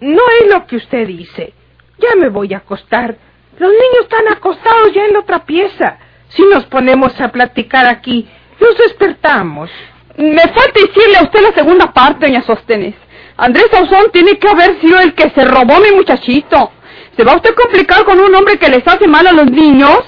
No 0.00 0.22
es 0.40 0.52
lo 0.52 0.66
que 0.66 0.76
usted 0.76 1.06
dice. 1.06 1.54
Ya 1.98 2.16
me 2.16 2.30
voy 2.30 2.52
a 2.52 2.58
acostar. 2.58 3.16
Los 3.58 3.70
niños 3.70 4.00
están 4.02 4.28
acostados 4.28 4.92
ya 4.92 5.04
en 5.04 5.12
la 5.12 5.20
otra 5.20 5.44
pieza. 5.44 5.98
Si 6.36 6.42
nos 6.46 6.64
ponemos 6.66 7.18
a 7.20 7.28
platicar 7.28 7.86
aquí, 7.86 8.28
los 8.58 8.76
despertamos. 8.76 9.70
Me 10.16 10.42
falta 10.42 10.80
decirle 10.80 11.18
a 11.18 11.22
usted 11.22 11.40
la 11.42 11.52
segunda 11.52 11.92
parte, 11.92 12.26
doña 12.26 12.42
Sostenes. 12.42 12.94
Andrés 13.36 13.66
Sauzón 13.70 14.10
tiene 14.12 14.38
que 14.38 14.48
haber 14.48 14.80
sido 14.80 14.98
el 15.00 15.14
que 15.14 15.30
se 15.30 15.44
robó 15.44 15.80
mi 15.80 15.90
muchachito. 15.92 16.70
¿Se 17.16 17.24
va 17.24 17.34
usted 17.36 17.50
a 17.50 17.54
complicar 17.54 18.04
con 18.04 18.18
un 18.18 18.34
hombre 18.34 18.58
que 18.58 18.68
les 18.68 18.86
hace 18.86 19.06
mal 19.06 19.26
a 19.26 19.32
los 19.32 19.50
niños? 19.50 20.00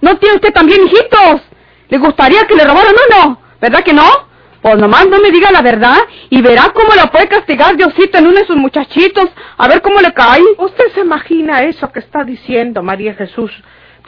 ¿No 0.00 0.16
tiene 0.18 0.36
usted 0.36 0.52
también 0.52 0.86
hijitos? 0.86 1.42
¿Le 1.88 1.98
gustaría 1.98 2.44
que 2.46 2.54
le 2.54 2.64
robaran 2.64 2.94
uno? 3.08 3.40
¿Verdad 3.60 3.82
que 3.82 3.92
no? 3.92 4.28
Pues 4.62 4.76
nomás 4.76 5.06
no 5.08 5.20
me 5.20 5.30
diga 5.30 5.52
la 5.52 5.62
verdad 5.62 5.98
y 6.30 6.42
verá 6.42 6.70
cómo 6.74 6.94
la 6.94 7.06
puede 7.06 7.28
castigar 7.28 7.76
Diosito 7.76 8.18
en 8.18 8.26
uno 8.26 8.38
de 8.38 8.46
sus 8.46 8.56
muchachitos. 8.56 9.28
A 9.56 9.68
ver 9.68 9.80
cómo 9.82 10.00
le 10.00 10.12
cae. 10.12 10.42
Usted 10.58 10.92
se 10.94 11.00
imagina 11.00 11.62
eso 11.62 11.90
que 11.92 12.00
está 12.00 12.24
diciendo, 12.24 12.82
María 12.82 13.14
Jesús. 13.14 13.52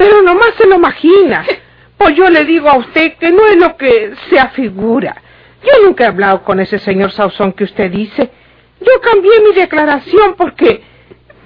Pero 0.01 0.23
nomás 0.23 0.55
se 0.57 0.67
lo 0.67 0.77
imagina. 0.77 1.45
Pues 1.99 2.17
yo 2.17 2.31
le 2.31 2.47
digo 2.47 2.71
a 2.71 2.79
usted 2.79 3.19
que 3.19 3.31
no 3.31 3.47
es 3.47 3.59
lo 3.59 3.77
que 3.77 4.15
se 4.31 4.39
afigura. 4.39 5.21
Yo 5.63 5.85
nunca 5.85 6.05
he 6.05 6.07
hablado 6.07 6.43
con 6.45 6.59
ese 6.59 6.79
señor 6.79 7.13
Sauzón 7.13 7.53
que 7.53 7.65
usted 7.65 7.91
dice. 7.91 8.31
Yo 8.81 9.01
cambié 9.03 9.33
mi 9.47 9.55
declaración 9.55 10.35
porque... 10.35 10.83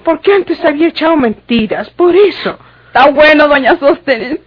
porque 0.04 0.32
antes 0.32 0.64
había 0.64 0.86
echado 0.86 1.16
mentiras, 1.16 1.90
por 1.90 2.14
eso. 2.14 2.56
Está 2.86 3.10
bueno, 3.10 3.48
doña 3.48 3.76
Sostenes. 3.80 4.38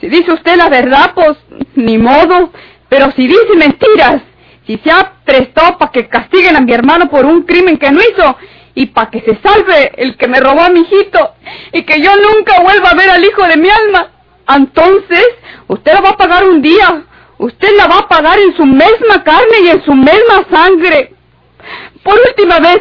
Si 0.00 0.08
dice 0.08 0.30
usted 0.30 0.54
la 0.54 0.68
verdad, 0.68 1.10
pues 1.16 1.36
ni 1.74 1.98
modo. 1.98 2.52
Pero 2.88 3.10
si 3.16 3.26
dice 3.26 3.56
mentiras, 3.56 4.22
si 4.68 4.78
se 4.78 4.92
ha 4.92 5.14
prestado 5.24 5.78
para 5.78 5.90
que 5.90 6.06
castiguen 6.06 6.54
a 6.54 6.60
mi 6.60 6.72
hermano 6.72 7.10
por 7.10 7.26
un 7.26 7.42
crimen 7.42 7.76
que 7.78 7.90
no 7.90 7.98
hizo 7.98 8.36
y 8.74 8.86
para 8.86 9.10
que 9.10 9.20
se 9.20 9.38
salve 9.42 9.92
el 9.96 10.16
que 10.16 10.28
me 10.28 10.40
robó 10.40 10.62
a 10.62 10.70
mi 10.70 10.80
hijito 10.80 11.34
y 11.72 11.82
que 11.82 12.00
yo 12.00 12.10
nunca 12.16 12.60
vuelva 12.60 12.90
a 12.90 12.94
ver 12.94 13.10
al 13.10 13.24
hijo 13.24 13.42
de 13.44 13.56
mi 13.56 13.68
alma, 13.70 14.10
entonces 14.48 15.24
usted 15.68 15.92
la 15.92 16.00
va 16.00 16.10
a 16.10 16.16
pagar 16.16 16.44
un 16.44 16.60
día. 16.60 17.04
Usted 17.38 17.68
la 17.76 17.88
va 17.88 17.98
a 17.98 18.08
pagar 18.08 18.38
en 18.38 18.56
su 18.56 18.64
misma 18.64 19.22
carne 19.24 19.60
y 19.64 19.68
en 19.68 19.84
su 19.84 19.92
misma 19.92 20.46
sangre. 20.50 21.14
Por 22.02 22.18
última 22.28 22.60
vez, 22.60 22.80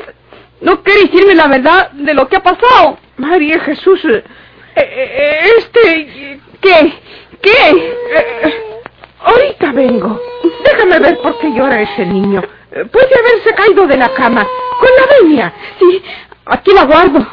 ¿no 0.61 0.83
quiere 0.83 1.05
decirme 1.05 1.35
la 1.35 1.47
verdad 1.47 1.91
de 1.91 2.13
lo 2.13 2.27
que 2.27 2.37
ha 2.37 2.43
pasado? 2.43 2.99
María 3.17 3.59
Jesús, 3.61 3.99
eh, 4.05 4.23
eh, 4.75 5.39
este... 5.57 6.39
¿Qué? 6.61 6.93
¿Qué? 7.41 8.69
Ahorita 9.23 9.71
vengo. 9.71 10.19
Déjame 10.63 10.99
ver 10.99 11.17
por 11.19 11.37
qué 11.39 11.51
llora 11.51 11.81
ese 11.81 12.05
niño. 12.05 12.41
Puede 12.91 13.19
haberse 13.19 13.53
caído 13.55 13.87
de 13.87 13.97
la 13.97 14.09
cama. 14.13 14.47
Con 14.79 14.89
la 14.97 15.15
venia. 15.19 15.53
Sí, 15.79 16.03
aquí 16.45 16.71
la 16.73 16.85
guardo. 16.85 17.25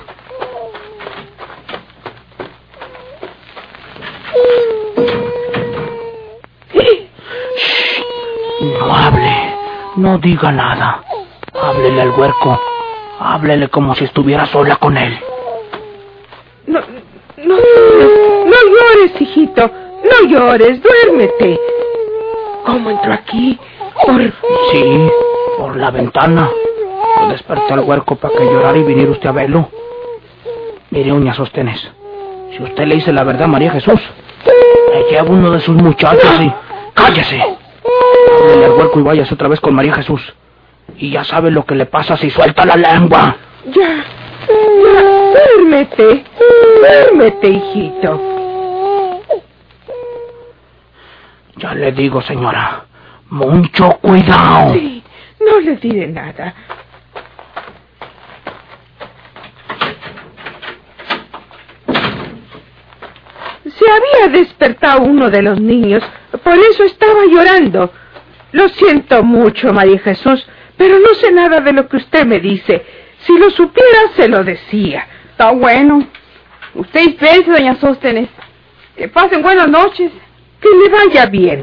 No 8.60 8.94
hable, 8.94 9.54
no 9.96 10.18
diga 10.18 10.52
nada. 10.52 11.02
Háblele 11.54 12.02
al 12.02 12.10
huerco. 12.10 12.60
Háblele 13.18 13.68
como 13.68 13.94
si 13.94 14.04
estuviera 14.04 14.46
sola 14.46 14.76
con 14.76 14.96
él. 14.96 15.18
No, 16.66 16.80
no 17.38 17.56
no 18.50 18.56
llores, 18.70 19.20
hijito. 19.20 19.70
No 20.04 20.28
llores, 20.28 20.80
duérmete. 20.82 21.58
¿Cómo 22.72 22.90
entró 22.90 23.12
aquí? 23.12 23.58
Por... 24.06 24.32
Sí, 24.72 25.10
por 25.58 25.76
la 25.76 25.90
ventana. 25.90 26.48
Yo 27.20 27.28
desperté 27.28 27.72
al 27.72 27.80
huerco 27.80 28.16
para 28.16 28.34
que 28.36 28.44
llorara 28.44 28.78
y 28.78 28.82
viniera 28.82 29.10
usted 29.10 29.28
a 29.28 29.32
verlo. 29.32 29.68
Mire, 30.90 31.12
uña 31.12 31.34
sostenes. 31.34 31.90
Si 32.52 32.62
usted 32.62 32.86
le 32.86 32.96
dice 32.96 33.12
la 33.12 33.24
verdad 33.24 33.44
a 33.44 33.48
María 33.48 33.70
Jesús, 33.72 34.00
me 34.92 35.02
lleva 35.10 35.28
uno 35.28 35.50
de 35.50 35.60
sus 35.60 35.74
muchachos 35.76 36.40
y... 36.40 36.52
¡Cállese! 36.94 37.42
Háblele 38.38 38.64
al 38.64 38.72
huerco 38.72 39.00
y 39.00 39.02
váyase 39.02 39.34
otra 39.34 39.48
vez 39.48 39.60
con 39.60 39.74
María 39.74 39.94
Jesús. 39.94 40.34
Y 40.96 41.10
ya 41.10 41.24
sabe 41.24 41.50
lo 41.50 41.64
que 41.64 41.74
le 41.74 41.86
pasa 41.86 42.16
si 42.16 42.30
suelta 42.30 42.64
la 42.64 42.76
lengua. 42.76 43.36
Ya, 43.66 44.04
ya, 44.84 45.02
duérmete. 45.32 46.24
Duérmete, 46.80 47.48
hijito. 47.48 48.39
Ya 51.60 51.74
le 51.74 51.92
digo, 51.92 52.22
señora. 52.22 52.86
Mucho 53.28 53.90
cuidado. 54.00 54.72
Sí, 54.72 55.04
no 55.38 55.60
le 55.60 55.76
diré 55.76 56.06
nada. 56.08 56.54
Se 63.64 63.84
había 63.90 64.38
despertado 64.38 65.02
uno 65.02 65.30
de 65.30 65.42
los 65.42 65.60
niños, 65.60 66.02
por 66.42 66.56
eso 66.56 66.84
estaba 66.84 67.24
llorando. 67.30 67.92
Lo 68.52 68.68
siento 68.70 69.22
mucho, 69.22 69.72
María 69.72 69.98
Jesús, 70.00 70.44
pero 70.76 70.98
no 70.98 71.14
sé 71.14 71.30
nada 71.30 71.60
de 71.60 71.72
lo 71.72 71.88
que 71.88 71.98
usted 71.98 72.24
me 72.24 72.40
dice. 72.40 72.84
Si 73.20 73.36
lo 73.38 73.50
supiera, 73.50 74.00
se 74.16 74.28
lo 74.28 74.42
decía. 74.42 75.06
Está 75.30 75.52
bueno. 75.52 76.06
Usted 76.74 77.00
dispense, 77.00 77.50
doña 77.50 77.76
Sóstenes. 77.76 78.30
Que 78.96 79.08
pasen 79.08 79.42
buenas 79.42 79.68
noches. 79.68 80.10
Que 80.60 80.68
le 80.68 80.88
vaya 80.90 81.26
bien. 81.26 81.60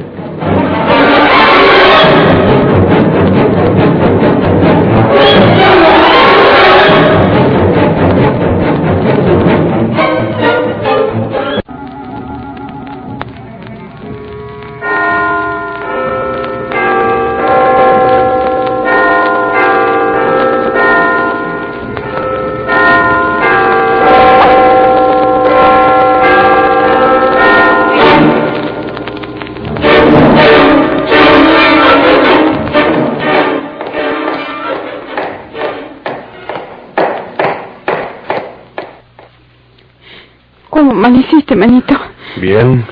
¿Cómo 40.78 40.92
amaneciste, 40.92 41.56
manito? 41.56 41.96
Bien, 42.36 42.86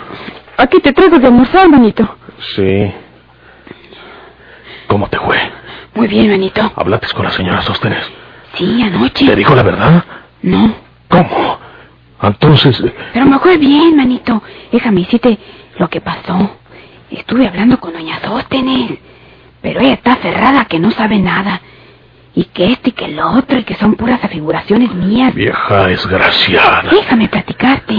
Aquí 0.57 0.79
te 0.79 0.91
traigo 0.91 1.19
de 1.19 1.27
almorzar, 1.27 1.69
manito. 1.69 2.17
sí. 2.55 2.91
¿Cómo 4.87 5.07
te 5.07 5.19
fue? 5.19 5.37
Muy 5.93 6.07
bien, 6.07 6.31
manito. 6.31 6.71
¿Hablaste 6.75 7.07
con 7.13 7.25
la 7.25 7.29
señora 7.31 7.61
Sóstenes? 7.61 8.03
Sí, 8.55 8.81
anoche. 8.81 9.27
¿Te 9.27 9.35
dijo 9.35 9.53
la 9.53 9.61
verdad? 9.61 10.03
No, 10.41 10.73
¿Cómo? 11.09 11.59
Entonces, 12.23 12.79
eh, 12.81 12.91
pero 13.13 13.25
me 13.27 13.37
fue 13.37 13.57
bien, 13.57 13.95
manito. 13.95 14.41
Déjame 14.71 15.01
decirte 15.01 15.37
lo 15.77 15.87
que 15.87 16.01
pasó. 16.01 16.57
Estuve 17.11 17.47
hablando 17.47 17.79
con 17.79 17.93
doña 17.93 18.19
Sóstenes, 18.19 18.97
pero 19.61 19.79
ella 19.81 19.93
está 19.93 20.15
cerrada 20.15 20.65
que 20.65 20.79
no 20.79 20.89
sabe 20.89 21.19
nada. 21.19 21.61
Y 22.35 22.45
que 22.45 22.65
este 22.73 22.89
y 22.89 22.91
que 22.93 23.05
el 23.05 23.19
otro, 23.19 23.57
y 23.59 23.63
que 23.63 23.75
son 23.75 23.95
puras 23.95 24.23
afiguraciones 24.23 24.93
mías. 24.93 25.33
vieja 25.33 25.87
desgraciada. 25.87 26.83
Déjame 26.91 27.29
platicarte. 27.29 27.95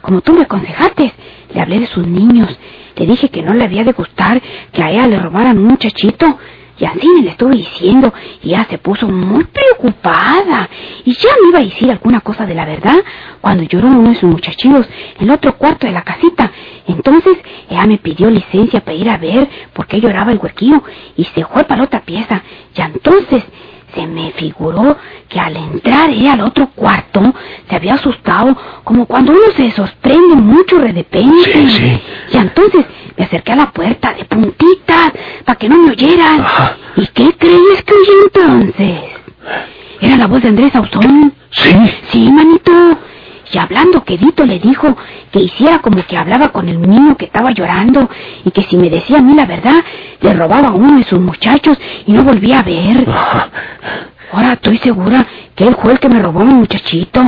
Como 0.00 0.20
tú 0.20 0.32
me 0.32 0.42
aconsejaste, 0.42 1.12
le 1.54 1.60
hablé 1.60 1.78
de 1.80 1.86
sus 1.86 2.06
niños. 2.06 2.48
Le 2.96 3.06
dije 3.06 3.28
que 3.30 3.42
no 3.42 3.54
le 3.54 3.64
había 3.64 3.84
de 3.84 3.92
gustar 3.92 4.42
que 4.72 4.82
a 4.82 4.90
ella 4.90 5.06
le 5.06 5.18
robaran 5.18 5.58
un 5.58 5.64
muchachito. 5.64 6.38
Y 6.82 6.84
así 6.84 7.06
me 7.14 7.22
le 7.22 7.30
estuve 7.30 7.54
diciendo, 7.58 8.12
y 8.42 8.48
ella 8.48 8.66
se 8.68 8.76
puso 8.76 9.06
muy 9.06 9.44
preocupada. 9.44 10.68
Y 11.04 11.12
ya 11.12 11.28
me 11.40 11.50
iba 11.50 11.60
a 11.60 11.62
decir 11.62 11.88
alguna 11.88 12.22
cosa 12.22 12.44
de 12.44 12.56
la 12.56 12.64
verdad 12.64 12.96
cuando 13.40 13.62
lloró 13.62 13.86
uno 13.86 14.08
de 14.08 14.16
sus 14.16 14.28
muchachitos 14.28 14.88
en 15.20 15.28
el 15.28 15.30
otro 15.30 15.56
cuarto 15.56 15.86
de 15.86 15.92
la 15.92 16.02
casita. 16.02 16.50
Entonces 16.88 17.38
ella 17.70 17.86
me 17.86 17.98
pidió 17.98 18.28
licencia 18.28 18.80
para 18.80 18.96
ir 18.96 19.08
a 19.08 19.16
ver 19.16 19.48
por 19.72 19.86
qué 19.86 20.00
lloraba 20.00 20.32
el 20.32 20.38
huerquillo 20.38 20.82
y 21.16 21.22
se 21.22 21.44
fue 21.44 21.62
para 21.62 21.78
la 21.78 21.84
otra 21.84 22.00
pieza. 22.00 22.42
Y 22.76 22.80
entonces 22.80 23.44
se 23.94 24.06
me 24.06 24.32
figuró 24.32 24.96
que 25.28 25.38
al 25.40 25.56
entrar 25.56 26.10
ella 26.10 26.34
al 26.34 26.42
otro 26.42 26.68
cuarto 26.74 27.34
se 27.68 27.76
había 27.76 27.94
asustado 27.94 28.56
como 28.84 29.06
cuando 29.06 29.32
uno 29.32 29.40
se 29.56 29.70
sorprende 29.70 30.36
mucho 30.36 30.78
de 30.78 30.92
repente. 30.92 31.52
Sí, 31.52 31.70
sí. 31.70 32.02
Y 32.32 32.36
entonces 32.36 32.86
me 33.16 33.24
acerqué 33.24 33.52
a 33.52 33.56
la 33.56 33.70
puerta 33.70 34.14
de 34.14 34.24
puntitas 34.24 35.12
para 35.44 35.58
que 35.58 35.68
no 35.68 35.78
me 35.78 35.90
oyeran. 35.90 36.40
Ajá. 36.40 36.76
¿Y 36.96 37.06
qué 37.08 37.32
crees 37.38 37.82
que 37.84 37.94
oí 37.94 38.08
entonces? 38.24 39.00
Era 40.00 40.16
la 40.16 40.26
voz 40.26 40.42
de 40.42 40.48
Andrés 40.48 40.74
Ausón. 40.74 41.32
¿Sí? 41.50 41.74
Sí, 42.10 42.30
manito. 42.30 42.72
Y 43.52 43.58
hablando 43.58 44.02
quedito 44.02 44.46
le 44.46 44.58
dijo 44.58 44.96
que 45.30 45.40
hiciera 45.40 45.80
como 45.80 46.02
que 46.06 46.16
hablaba 46.16 46.48
con 46.48 46.70
el 46.70 46.80
niño 46.80 47.18
que 47.18 47.26
estaba 47.26 47.50
llorando 47.50 48.08
y 48.46 48.50
que 48.50 48.62
si 48.62 48.78
me 48.78 48.88
decía 48.88 49.18
a 49.18 49.22
mí 49.22 49.34
la 49.34 49.44
verdad, 49.44 49.84
le 50.22 50.32
robaba 50.32 50.68
a 50.68 50.72
uno 50.72 50.96
de 50.96 51.04
sus 51.04 51.20
muchachos 51.20 51.78
y 52.06 52.12
no 52.12 52.24
volvía 52.24 52.60
a 52.60 52.62
ver. 52.62 53.06
Ahora 54.32 54.54
estoy 54.54 54.78
segura 54.78 55.26
que 55.54 55.68
él 55.68 55.76
fue 55.82 55.92
el 55.92 55.98
que 55.98 56.08
me 56.08 56.22
robó 56.22 56.40
a 56.40 56.44
mi 56.44 56.54
muchachito. 56.54 57.22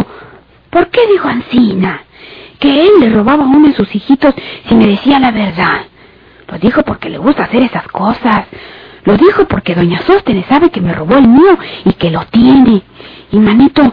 ¿Por 0.71 0.89
qué 0.89 1.01
dijo 1.13 1.29
Ancina? 1.29 2.01
Que 2.59 2.87
él 2.87 2.93
le 3.01 3.11
robaba 3.11 3.45
a 3.45 3.47
uno 3.47 3.69
de 3.69 3.75
sus 3.75 3.95
hijitos 3.95 4.35
si 4.67 4.75
me 4.75 4.87
decía 4.87 5.19
la 5.19 5.31
verdad. 5.31 5.83
Lo 6.49 6.59
dijo 6.59 6.83
porque 6.85 7.11
le 7.11 7.19
gusta 7.19 7.45
hacer 7.45 7.63
esas 7.65 7.87
cosas. 7.89 8.47
Lo 9.05 9.19
dijo 9.19 9.45
porque 9.47 9.75
doña 9.75 10.01
Sóstenes 10.01 10.47
sabe 10.47 10.71
que 10.71 10.81
me 10.81 10.95
robó 10.95 11.19
el 11.19 11.29
mío 11.29 11.59
y 11.85 11.93
que 11.93 12.11
lo 12.11 12.25
tiene. 12.27 12.83
Y 13.31 13.39
manito, 13.39 13.93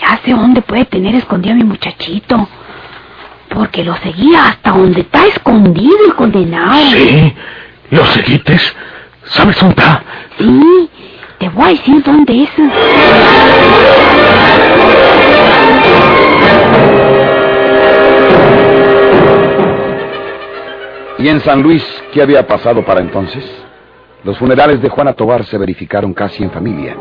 ya 0.00 0.20
sé 0.24 0.32
dónde 0.32 0.62
puede 0.62 0.84
tener 0.86 1.14
escondido 1.14 1.54
a 1.54 1.56
mi 1.58 1.64
muchachito. 1.64 2.48
Porque 3.48 3.84
lo 3.84 3.94
seguía 3.96 4.48
hasta 4.48 4.70
donde 4.70 5.02
está 5.02 5.26
escondido 5.26 5.96
el 6.06 6.14
condenado. 6.14 6.90
¿Sí? 6.92 7.34
¿Lo 7.90 8.04
seguites? 8.06 8.74
¿Sabes 9.24 9.58
dónde 9.60 9.74
está? 9.78 10.02
Sí, 10.38 10.90
te 11.38 11.48
voy 11.48 11.64
a 11.64 11.68
decir 11.68 12.02
dónde 12.02 12.42
es. 12.42 12.50
¿Y 21.18 21.28
en 21.28 21.40
San 21.40 21.62
Luis 21.62 21.82
qué 22.12 22.20
había 22.22 22.46
pasado 22.46 22.84
para 22.84 23.00
entonces? 23.00 23.44
Los 24.24 24.36
funerales 24.38 24.82
de 24.82 24.88
Juana 24.88 25.12
Tobar 25.12 25.44
se 25.46 25.56
verificaron 25.56 26.12
casi 26.12 26.42
en 26.42 26.50
familia, 26.50 26.96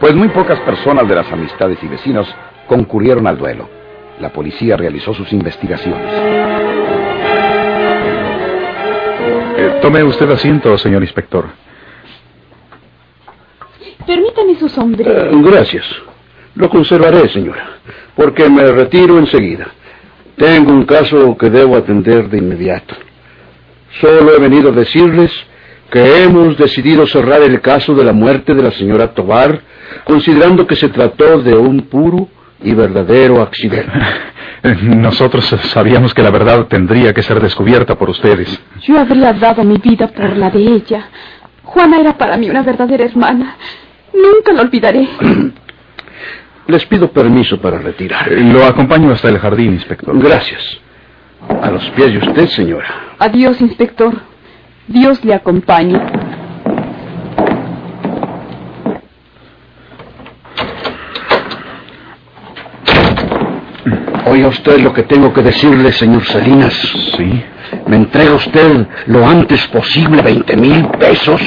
pues 0.00 0.14
muy 0.14 0.28
pocas 0.28 0.60
personas 0.60 1.08
de 1.08 1.14
las 1.14 1.30
amistades 1.32 1.78
y 1.82 1.88
vecinos 1.88 2.28
concurrieron 2.66 3.26
al 3.26 3.38
duelo. 3.38 3.68
La 4.20 4.30
policía 4.30 4.76
realizó 4.76 5.14
sus 5.14 5.32
investigaciones. 5.32 6.12
Eh, 9.58 9.78
tome 9.80 10.02
usted 10.02 10.30
asiento, 10.30 10.76
señor 10.78 11.02
inspector. 11.02 11.46
Permítame 14.06 14.54
su 14.56 14.68
sombrero. 14.68 15.10
Eh, 15.10 15.30
gracias. 15.42 15.84
Lo 16.54 16.70
conservaré, 16.70 17.28
señora, 17.28 17.78
porque 18.14 18.48
me 18.48 18.66
retiro 18.66 19.18
enseguida. 19.18 19.66
Tengo 20.36 20.72
un 20.72 20.84
caso 20.84 21.36
que 21.36 21.50
debo 21.50 21.76
atender 21.76 22.28
de 22.28 22.38
inmediato. 22.38 22.94
Solo 24.00 24.34
he 24.34 24.38
venido 24.38 24.70
a 24.70 24.72
decirles 24.72 25.32
que 25.90 26.22
hemos 26.24 26.56
decidido 26.56 27.06
cerrar 27.06 27.42
el 27.42 27.60
caso 27.60 27.94
de 27.94 28.04
la 28.04 28.12
muerte 28.12 28.54
de 28.54 28.62
la 28.62 28.70
señora 28.72 29.14
Tobar, 29.14 29.60
considerando 30.04 30.66
que 30.66 30.76
se 30.76 30.88
trató 30.88 31.40
de 31.42 31.54
un 31.54 31.82
puro 31.82 32.28
y 32.62 32.74
verdadero 32.74 33.40
accidente. 33.42 33.92
Nosotros 34.82 35.44
sabíamos 35.44 36.12
que 36.12 36.22
la 36.22 36.30
verdad 36.30 36.66
tendría 36.66 37.12
que 37.12 37.22
ser 37.22 37.40
descubierta 37.40 37.94
por 37.96 38.10
ustedes. 38.10 38.60
Yo 38.82 38.98
habría 38.98 39.32
dado 39.32 39.62
mi 39.62 39.78
vida 39.78 40.08
por 40.08 40.36
la 40.36 40.50
de 40.50 40.60
ella. 40.60 41.08
Juana 41.62 42.00
era 42.00 42.16
para 42.16 42.36
mí 42.36 42.48
una 42.50 42.62
verdadera 42.62 43.04
hermana. 43.04 43.56
Nunca 44.12 44.52
la 44.52 44.62
olvidaré. 44.62 45.08
Les 46.68 46.84
pido 46.86 47.12
permiso 47.12 47.60
para 47.60 47.78
retirar. 47.78 48.32
Eh, 48.32 48.40
Lo 48.40 48.64
acompaño 48.64 49.12
hasta 49.12 49.28
el 49.28 49.38
jardín, 49.38 49.74
inspector. 49.74 50.18
Gracias. 50.18 50.80
A 51.62 51.70
los 51.70 51.88
pies 51.90 52.12
de 52.12 52.18
usted, 52.18 52.48
señora. 52.48 52.88
Adiós, 53.20 53.60
inspector. 53.60 54.12
Dios 54.88 55.24
le 55.24 55.34
acompañe. 55.34 56.00
Oiga 64.28 64.48
usted 64.48 64.78
lo 64.80 64.92
que 64.92 65.04
tengo 65.04 65.32
que 65.32 65.42
decirle, 65.42 65.92
señor 65.92 66.24
Salinas. 66.24 66.72
Sí. 67.16 67.42
¿Me 67.86 67.96
entrega 67.96 68.34
usted 68.34 68.86
lo 69.06 69.26
antes 69.26 69.66
posible 69.68 70.22
20 70.22 70.56
mil 70.56 70.86
pesos? 70.98 71.40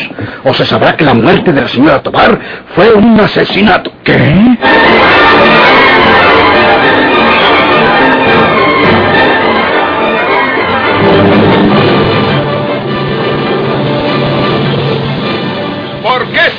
¿O 0.44 0.54
se 0.54 0.66
sabrá 0.66 0.96
que 0.96 1.06
la 1.06 1.14
muerte 1.14 1.52
de 1.52 1.62
la 1.62 1.68
señora 1.68 2.02
Tobar 2.02 2.40
fue 2.76 2.94
un 2.94 3.20
asesinato? 3.20 3.92
¿Qué? 4.04 4.58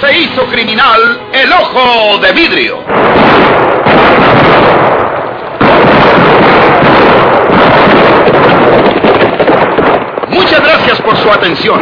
Se 0.00 0.18
hizo 0.18 0.46
criminal 0.46 1.20
el 1.32 1.52
ojo 1.52 2.18
de 2.18 2.32
vidrio? 2.32 2.78
Muchas 10.28 10.62
gracias 10.62 11.00
por 11.02 11.16
su 11.16 11.30
atención. 11.30 11.80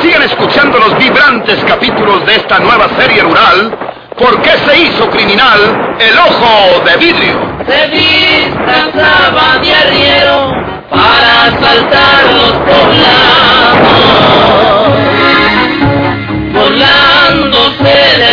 Sigan 0.00 0.22
escuchando 0.22 0.78
los 0.78 0.96
vibrantes 0.98 1.62
capítulos 1.64 2.26
de 2.26 2.36
esta 2.36 2.58
nueva 2.58 2.88
serie 2.98 3.22
rural. 3.22 3.78
¿Por 4.18 4.40
qué 4.42 4.50
se 4.66 4.78
hizo 4.78 5.08
criminal 5.10 5.96
el 5.98 6.18
ojo 6.18 6.84
de 6.84 6.96
vidrio? 6.96 7.52
se 7.66 7.88
disfrazaba 7.88 9.58
de 9.62 9.74
arriero 9.74 10.50
para 10.90 11.44
asaltar 11.44 12.24
los 12.32 12.52
poblados 12.52 13.62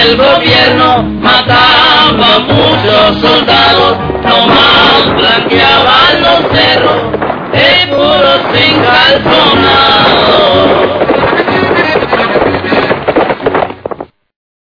el 0.09 0.17
gobierno 0.17 1.03
mataba 1.21 2.09
a 2.09 2.11
muchos 2.39 3.21
soldados, 3.21 3.95
nomás 4.23 5.13
blanqueaban 5.15 6.21
los 6.21 6.39
cerros 6.51 7.11
de 7.51 7.87
puros 7.93 8.41
encalzonados. 8.55 11.08